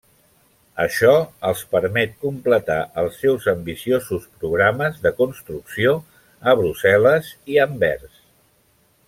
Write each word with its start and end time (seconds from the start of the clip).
Això 0.83 1.09
els 1.49 1.59
permet 1.75 2.15
completar 2.23 2.77
els 3.01 3.19
seus 3.25 3.45
ambiciosos 3.53 4.25
programes 4.41 4.99
de 5.05 5.13
construcció 5.21 5.93
a 6.51 6.57
Brussel·les 6.63 7.31
i 7.57 7.63
Anvers. 7.69 8.19